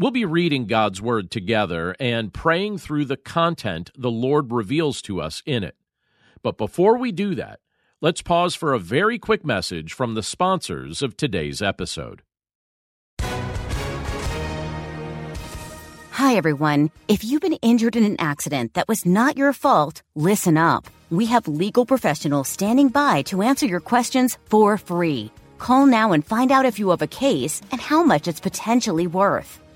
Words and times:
We'll 0.00 0.12
be 0.12 0.24
reading 0.24 0.66
God's 0.66 1.02
Word 1.02 1.28
together 1.28 1.96
and 1.98 2.32
praying 2.32 2.78
through 2.78 3.06
the 3.06 3.16
content 3.16 3.90
the 3.98 4.12
Lord 4.12 4.52
reveals 4.52 5.02
to 5.02 5.20
us 5.20 5.42
in 5.44 5.64
it. 5.64 5.74
But 6.40 6.56
before 6.56 6.96
we 6.96 7.10
do 7.10 7.34
that, 7.34 7.58
let's 8.00 8.22
pause 8.22 8.54
for 8.54 8.72
a 8.72 8.78
very 8.78 9.18
quick 9.18 9.44
message 9.44 9.92
from 9.92 10.14
the 10.14 10.22
sponsors 10.22 11.02
of 11.02 11.16
today's 11.16 11.60
episode. 11.60 12.22
Hi, 16.12 16.36
everyone. 16.36 16.92
If 17.08 17.24
you've 17.24 17.42
been 17.42 17.54
injured 17.54 17.96
in 17.96 18.04
an 18.04 18.20
accident 18.20 18.74
that 18.74 18.86
was 18.86 19.04
not 19.04 19.36
your 19.36 19.52
fault, 19.52 20.02
listen 20.14 20.56
up. 20.56 20.86
We 21.10 21.26
have 21.26 21.48
legal 21.48 21.84
professionals 21.84 22.46
standing 22.46 22.90
by 22.90 23.22
to 23.22 23.42
answer 23.42 23.66
your 23.66 23.80
questions 23.80 24.38
for 24.44 24.78
free. 24.78 25.32
Call 25.58 25.86
now 25.86 26.12
and 26.12 26.24
find 26.24 26.52
out 26.52 26.66
if 26.66 26.78
you 26.78 26.90
have 26.90 27.02
a 27.02 27.08
case 27.08 27.60
and 27.72 27.80
how 27.80 28.04
much 28.04 28.28
it's 28.28 28.38
potentially 28.38 29.08
worth. 29.08 29.58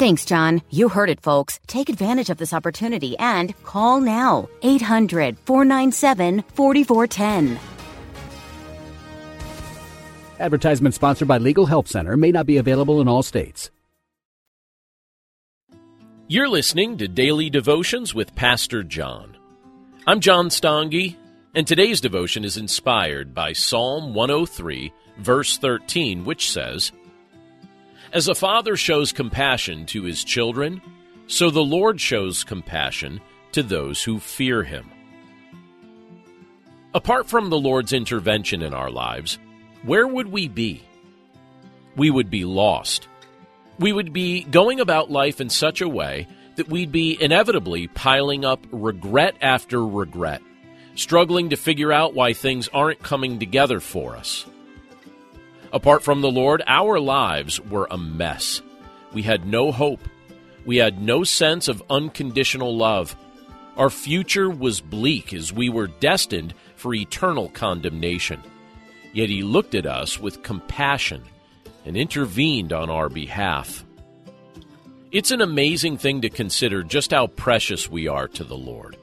Thanks, 0.00 0.24
John. 0.24 0.62
You 0.70 0.88
heard 0.88 1.10
it, 1.10 1.20
folks. 1.20 1.60
Take 1.66 1.90
advantage 1.90 2.30
of 2.30 2.38
this 2.38 2.54
opportunity 2.54 3.18
and 3.18 3.54
call 3.64 4.00
now 4.00 4.48
800 4.62 5.36
497 5.40 6.42
4410. 6.54 7.60
Advertisement 10.38 10.94
sponsored 10.94 11.28
by 11.28 11.36
Legal 11.36 11.66
Help 11.66 11.86
Center 11.86 12.16
may 12.16 12.30
not 12.30 12.46
be 12.46 12.56
available 12.56 13.02
in 13.02 13.08
all 13.08 13.22
states. 13.22 13.70
You're 16.28 16.48
listening 16.48 16.96
to 16.96 17.06
Daily 17.06 17.50
Devotions 17.50 18.14
with 18.14 18.34
Pastor 18.34 18.82
John. 18.82 19.36
I'm 20.06 20.20
John 20.20 20.48
Stange, 20.48 21.14
and 21.54 21.66
today's 21.66 22.00
devotion 22.00 22.46
is 22.46 22.56
inspired 22.56 23.34
by 23.34 23.52
Psalm 23.52 24.14
103, 24.14 24.94
verse 25.18 25.58
13, 25.58 26.24
which 26.24 26.50
says, 26.50 26.90
as 28.12 28.28
a 28.28 28.34
father 28.34 28.76
shows 28.76 29.12
compassion 29.12 29.86
to 29.86 30.02
his 30.02 30.24
children, 30.24 30.82
so 31.26 31.50
the 31.50 31.60
Lord 31.60 32.00
shows 32.00 32.44
compassion 32.44 33.20
to 33.52 33.62
those 33.62 34.02
who 34.02 34.18
fear 34.18 34.62
him. 34.62 34.90
Apart 36.92 37.28
from 37.28 37.50
the 37.50 37.58
Lord's 37.58 37.92
intervention 37.92 38.62
in 38.62 38.74
our 38.74 38.90
lives, 38.90 39.38
where 39.84 40.06
would 40.06 40.28
we 40.28 40.48
be? 40.48 40.82
We 41.96 42.10
would 42.10 42.30
be 42.30 42.44
lost. 42.44 43.06
We 43.78 43.92
would 43.92 44.12
be 44.12 44.42
going 44.42 44.80
about 44.80 45.10
life 45.10 45.40
in 45.40 45.48
such 45.48 45.80
a 45.80 45.88
way 45.88 46.26
that 46.56 46.68
we'd 46.68 46.92
be 46.92 47.16
inevitably 47.20 47.86
piling 47.86 48.44
up 48.44 48.66
regret 48.72 49.36
after 49.40 49.86
regret, 49.86 50.42
struggling 50.96 51.50
to 51.50 51.56
figure 51.56 51.92
out 51.92 52.14
why 52.14 52.32
things 52.32 52.68
aren't 52.68 53.02
coming 53.02 53.38
together 53.38 53.78
for 53.78 54.16
us. 54.16 54.44
Apart 55.72 56.02
from 56.02 56.20
the 56.20 56.30
Lord, 56.30 56.62
our 56.66 56.98
lives 56.98 57.60
were 57.60 57.86
a 57.90 57.98
mess. 57.98 58.60
We 59.12 59.22
had 59.22 59.46
no 59.46 59.70
hope. 59.70 60.00
We 60.66 60.76
had 60.78 61.00
no 61.00 61.24
sense 61.24 61.68
of 61.68 61.82
unconditional 61.88 62.76
love. 62.76 63.16
Our 63.76 63.90
future 63.90 64.50
was 64.50 64.80
bleak 64.80 65.32
as 65.32 65.52
we 65.52 65.68
were 65.68 65.86
destined 65.86 66.54
for 66.76 66.92
eternal 66.92 67.48
condemnation. 67.50 68.42
Yet 69.12 69.28
He 69.28 69.42
looked 69.42 69.74
at 69.74 69.86
us 69.86 70.18
with 70.18 70.42
compassion 70.42 71.22
and 71.84 71.96
intervened 71.96 72.72
on 72.72 72.90
our 72.90 73.08
behalf. 73.08 73.84
It's 75.12 75.30
an 75.30 75.40
amazing 75.40 75.98
thing 75.98 76.20
to 76.20 76.30
consider 76.30 76.82
just 76.82 77.10
how 77.10 77.28
precious 77.28 77.88
we 77.88 78.06
are 78.06 78.28
to 78.28 78.44
the 78.44 78.56
Lord. 78.56 78.96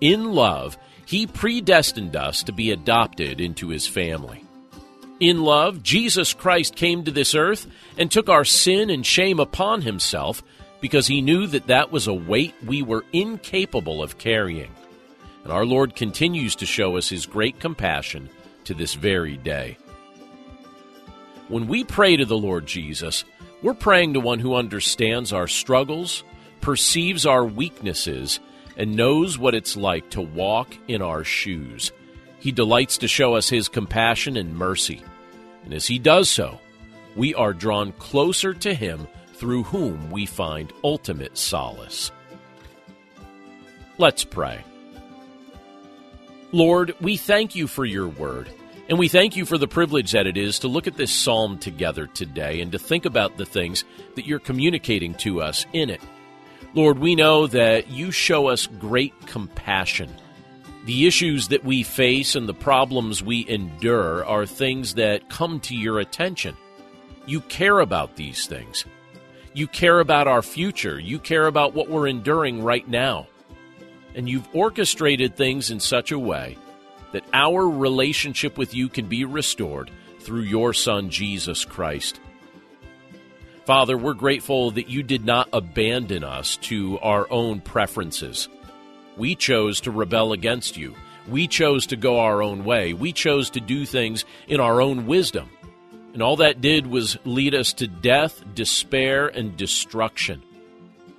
In 0.00 0.32
love, 0.32 0.76
He 1.04 1.26
predestined 1.26 2.16
us 2.16 2.42
to 2.44 2.52
be 2.52 2.70
adopted 2.70 3.40
into 3.40 3.68
His 3.68 3.86
family. 3.86 4.44
In 5.20 5.42
love, 5.42 5.82
Jesus 5.82 6.32
Christ 6.32 6.74
came 6.74 7.04
to 7.04 7.10
this 7.10 7.34
earth 7.34 7.66
and 7.98 8.10
took 8.10 8.30
our 8.30 8.44
sin 8.44 8.88
and 8.88 9.04
shame 9.04 9.38
upon 9.38 9.82
himself 9.82 10.42
because 10.80 11.06
he 11.06 11.20
knew 11.20 11.46
that 11.46 11.66
that 11.66 11.92
was 11.92 12.06
a 12.06 12.14
weight 12.14 12.54
we 12.64 12.82
were 12.82 13.04
incapable 13.12 14.02
of 14.02 14.16
carrying. 14.16 14.74
And 15.44 15.52
our 15.52 15.66
Lord 15.66 15.94
continues 15.94 16.56
to 16.56 16.66
show 16.66 16.96
us 16.96 17.10
his 17.10 17.26
great 17.26 17.60
compassion 17.60 18.30
to 18.64 18.72
this 18.72 18.94
very 18.94 19.36
day. 19.36 19.76
When 21.48 21.66
we 21.66 21.84
pray 21.84 22.16
to 22.16 22.24
the 22.24 22.38
Lord 22.38 22.64
Jesus, 22.64 23.24
we're 23.62 23.74
praying 23.74 24.14
to 24.14 24.20
one 24.20 24.38
who 24.38 24.54
understands 24.54 25.34
our 25.34 25.48
struggles, 25.48 26.24
perceives 26.62 27.26
our 27.26 27.44
weaknesses, 27.44 28.40
and 28.76 28.96
knows 28.96 29.38
what 29.38 29.54
it's 29.54 29.76
like 29.76 30.08
to 30.10 30.22
walk 30.22 30.74
in 30.88 31.02
our 31.02 31.24
shoes. 31.24 31.92
He 32.40 32.52
delights 32.52 32.98
to 32.98 33.08
show 33.08 33.34
us 33.34 33.48
his 33.48 33.68
compassion 33.68 34.36
and 34.36 34.56
mercy. 34.56 35.02
And 35.64 35.74
as 35.74 35.86
he 35.86 35.98
does 35.98 36.28
so, 36.28 36.58
we 37.14 37.34
are 37.34 37.52
drawn 37.52 37.92
closer 37.92 38.54
to 38.54 38.74
him 38.74 39.06
through 39.34 39.64
whom 39.64 40.10
we 40.10 40.26
find 40.26 40.72
ultimate 40.82 41.36
solace. 41.36 42.10
Let's 43.98 44.24
pray. 44.24 44.64
Lord, 46.52 46.94
we 47.00 47.16
thank 47.16 47.54
you 47.54 47.66
for 47.66 47.84
your 47.84 48.08
word, 48.08 48.48
and 48.88 48.98
we 48.98 49.08
thank 49.08 49.36
you 49.36 49.44
for 49.44 49.58
the 49.58 49.68
privilege 49.68 50.12
that 50.12 50.26
it 50.26 50.36
is 50.36 50.58
to 50.60 50.68
look 50.68 50.86
at 50.86 50.96
this 50.96 51.12
psalm 51.12 51.58
together 51.58 52.06
today 52.06 52.60
and 52.60 52.72
to 52.72 52.78
think 52.78 53.04
about 53.04 53.36
the 53.36 53.46
things 53.46 53.84
that 54.16 54.26
you're 54.26 54.40
communicating 54.40 55.14
to 55.14 55.42
us 55.42 55.66
in 55.72 55.90
it. 55.90 56.00
Lord, 56.74 56.98
we 56.98 57.14
know 57.14 57.46
that 57.48 57.88
you 57.90 58.10
show 58.10 58.48
us 58.48 58.66
great 58.66 59.14
compassion 59.26 60.10
the 60.84 61.06
issues 61.06 61.48
that 61.48 61.64
we 61.64 61.82
face 61.82 62.34
and 62.34 62.48
the 62.48 62.54
problems 62.54 63.22
we 63.22 63.46
endure 63.48 64.24
are 64.24 64.46
things 64.46 64.94
that 64.94 65.28
come 65.28 65.60
to 65.60 65.76
your 65.76 65.98
attention. 66.00 66.56
You 67.26 67.42
care 67.42 67.80
about 67.80 68.16
these 68.16 68.46
things. 68.46 68.86
You 69.52 69.66
care 69.66 70.00
about 70.00 70.26
our 70.26 70.42
future. 70.42 70.98
You 70.98 71.18
care 71.18 71.46
about 71.46 71.74
what 71.74 71.90
we're 71.90 72.06
enduring 72.06 72.62
right 72.62 72.88
now. 72.88 73.26
And 74.14 74.28
you've 74.28 74.48
orchestrated 74.54 75.36
things 75.36 75.70
in 75.70 75.80
such 75.80 76.12
a 76.12 76.18
way 76.18 76.56
that 77.12 77.24
our 77.32 77.68
relationship 77.68 78.56
with 78.56 78.74
you 78.74 78.88
can 78.88 79.06
be 79.06 79.24
restored 79.24 79.90
through 80.20 80.42
your 80.42 80.72
Son, 80.72 81.10
Jesus 81.10 81.64
Christ. 81.64 82.20
Father, 83.66 83.98
we're 83.98 84.14
grateful 84.14 84.70
that 84.72 84.88
you 84.88 85.02
did 85.02 85.24
not 85.24 85.48
abandon 85.52 86.24
us 86.24 86.56
to 86.56 86.98
our 87.00 87.30
own 87.30 87.60
preferences 87.60 88.48
we 89.16 89.34
chose 89.34 89.80
to 89.82 89.90
rebel 89.90 90.32
against 90.32 90.76
you. 90.76 90.94
We 91.28 91.46
chose 91.46 91.86
to 91.88 91.96
go 91.96 92.20
our 92.20 92.42
own 92.42 92.64
way. 92.64 92.92
We 92.92 93.12
chose 93.12 93.50
to 93.50 93.60
do 93.60 93.86
things 93.86 94.24
in 94.48 94.60
our 94.60 94.80
own 94.80 95.06
wisdom. 95.06 95.50
And 96.12 96.22
all 96.22 96.36
that 96.36 96.60
did 96.60 96.86
was 96.86 97.18
lead 97.24 97.54
us 97.54 97.72
to 97.74 97.86
death, 97.86 98.42
despair, 98.54 99.28
and 99.28 99.56
destruction. 99.56 100.42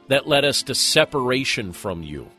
That 0.10 0.28
led 0.28 0.44
us 0.44 0.64
to 0.64 0.76
separation 0.76 1.72
from 1.72 2.04
you. 2.04 2.30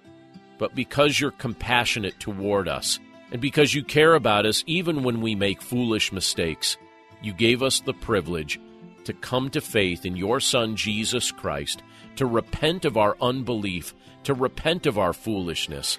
But 0.59 0.75
because 0.75 1.19
you're 1.19 1.31
compassionate 1.31 2.21
toward 2.21 2.69
us, 2.69 2.99
and 3.31 3.41
because 3.41 3.75
you 3.75 3.83
care 3.83 4.15
about 4.15 4.45
us 4.45 4.63
even 4.67 5.03
when 5.03 5.23
we 5.23 5.35
make 5.35 5.63
foolish 5.63 6.13
mistakes, 6.13 6.77
you 7.23 7.33
gave 7.33 7.63
us 7.63 7.81
the 7.81 7.95
privilege 7.95 8.61
to 9.05 9.13
come 9.13 9.51
to 9.51 9.61
faith 9.61 10.05
in 10.05 10.17
your 10.17 10.41
Son, 10.41 10.77
Jesus 10.77 11.31
Christ, 11.31 11.83
to 12.17 12.27
repent 12.27 12.85
of 12.85 12.97
our 12.97 13.17
unbelief, 13.21 13.95
to 14.25 14.35
repent 14.35 14.87
of 14.87 14.99
our 14.99 15.13
foolishness, 15.13 15.99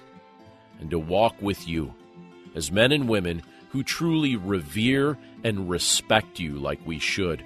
and 0.80 0.90
to 0.90 0.98
walk 0.98 1.40
with 1.40 1.66
you 1.68 1.94
as 2.54 2.72
men 2.72 2.92
and 2.92 3.08
women 3.08 3.42
who 3.70 3.82
truly 3.82 4.36
revere 4.36 5.18
and 5.42 5.68
respect 5.68 6.38
you 6.38 6.54
like 6.54 6.80
we 6.86 6.98
should. 6.98 7.44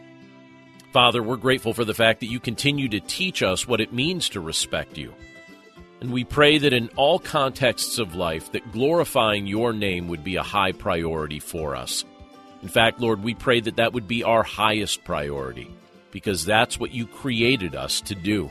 Father, 0.92 1.22
we're 1.22 1.36
grateful 1.36 1.74
for 1.74 1.84
the 1.84 1.94
fact 1.94 2.20
that 2.20 2.30
you 2.30 2.40
continue 2.40 2.88
to 2.88 3.00
teach 3.00 3.42
us 3.42 3.66
what 3.66 3.80
it 3.80 3.92
means 3.92 4.28
to 4.30 4.40
respect 4.40 4.96
you. 4.96 5.14
And 6.00 6.12
we 6.12 6.24
pray 6.24 6.58
that 6.58 6.72
in 6.72 6.88
all 6.96 7.18
contexts 7.18 7.98
of 7.98 8.14
life, 8.14 8.52
that 8.52 8.72
glorifying 8.72 9.46
your 9.46 9.72
name 9.72 10.08
would 10.08 10.22
be 10.22 10.36
a 10.36 10.42
high 10.42 10.72
priority 10.72 11.40
for 11.40 11.74
us. 11.74 12.04
In 12.62 12.68
fact, 12.68 13.00
Lord, 13.00 13.22
we 13.22 13.34
pray 13.34 13.60
that 13.60 13.76
that 13.76 13.92
would 13.92 14.08
be 14.08 14.24
our 14.24 14.42
highest 14.42 15.04
priority, 15.04 15.70
because 16.10 16.44
that's 16.44 16.78
what 16.78 16.92
you 16.92 17.06
created 17.06 17.74
us 17.74 18.00
to 18.02 18.14
do. 18.14 18.50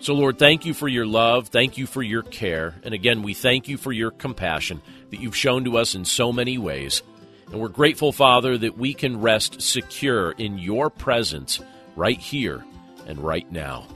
So, 0.00 0.14
Lord, 0.14 0.38
thank 0.38 0.66
you 0.66 0.74
for 0.74 0.88
your 0.88 1.06
love. 1.06 1.48
Thank 1.48 1.78
you 1.78 1.86
for 1.86 2.02
your 2.02 2.22
care. 2.22 2.74
And 2.82 2.92
again, 2.92 3.22
we 3.22 3.34
thank 3.34 3.68
you 3.68 3.78
for 3.78 3.92
your 3.92 4.10
compassion 4.10 4.82
that 5.10 5.20
you've 5.20 5.36
shown 5.36 5.64
to 5.64 5.78
us 5.78 5.94
in 5.94 6.04
so 6.04 6.32
many 6.32 6.58
ways. 6.58 7.02
And 7.50 7.60
we're 7.60 7.68
grateful, 7.68 8.12
Father, 8.12 8.58
that 8.58 8.76
we 8.76 8.94
can 8.94 9.20
rest 9.20 9.62
secure 9.62 10.32
in 10.32 10.58
your 10.58 10.90
presence 10.90 11.60
right 11.94 12.18
here 12.18 12.64
and 13.06 13.20
right 13.20 13.50
now. 13.52 13.86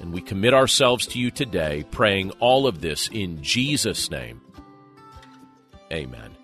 And 0.00 0.12
we 0.12 0.22
commit 0.22 0.54
ourselves 0.54 1.06
to 1.08 1.18
you 1.18 1.30
today, 1.30 1.84
praying 1.90 2.30
all 2.40 2.66
of 2.66 2.80
this 2.80 3.08
in 3.08 3.42
Jesus' 3.42 4.10
name. 4.10 4.40
Amen. 5.92 6.43